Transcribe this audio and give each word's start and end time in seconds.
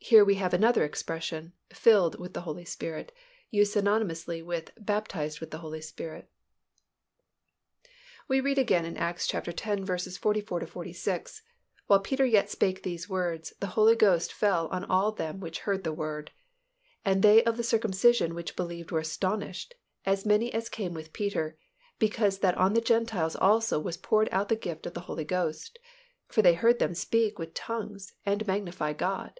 Here 0.00 0.24
we 0.24 0.36
have 0.36 0.54
another 0.54 0.84
expression 0.86 1.52
"filled 1.70 2.18
with 2.18 2.32
the 2.32 2.40
Holy 2.42 2.64
Spirit" 2.64 3.12
used 3.50 3.74
synonymously 3.74 4.42
with 4.42 4.70
"baptized 4.78 5.38
with 5.38 5.50
the 5.50 5.58
Holy 5.58 5.82
Spirit." 5.82 6.30
We 8.26 8.40
read 8.40 8.56
again 8.56 8.86
in 8.86 8.96
Acts 8.96 9.26
x. 9.34 10.16
44 10.16 10.66
46, 10.66 11.42
"While 11.88 12.00
Peter 12.00 12.24
yet 12.24 12.48
spake 12.48 12.82
these 12.84 13.10
words, 13.10 13.52
the 13.60 13.66
Holy 13.76 13.94
Ghost 13.94 14.32
fell 14.32 14.68
on 14.68 14.84
all 14.84 15.12
them 15.12 15.40
which 15.40 15.58
heard 15.58 15.84
the 15.84 15.92
word. 15.92 16.30
And 17.04 17.22
they 17.22 17.44
of 17.44 17.58
the 17.58 17.62
circumcision 17.64 18.34
which 18.34 18.56
believed 18.56 18.90
were 18.90 19.00
astonished, 19.00 19.74
as 20.06 20.24
many 20.24 20.50
as 20.54 20.70
came 20.70 20.94
with 20.94 21.12
Peter, 21.12 21.58
because 21.98 22.38
that 22.38 22.56
on 22.56 22.72
the 22.72 22.80
Gentiles 22.80 23.36
also 23.36 23.78
was 23.78 23.98
poured 23.98 24.30
out 24.32 24.48
the 24.48 24.56
gift 24.56 24.86
of 24.86 24.94
the 24.94 25.00
Holy 25.02 25.24
Ghost. 25.24 25.78
For 26.28 26.40
they 26.40 26.54
heard 26.54 26.78
them 26.78 26.94
speak 26.94 27.38
with 27.38 27.52
tongues, 27.52 28.14
and 28.24 28.46
magnify 28.46 28.94
God." 28.94 29.38